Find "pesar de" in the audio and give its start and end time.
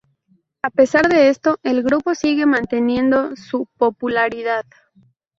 0.71-1.29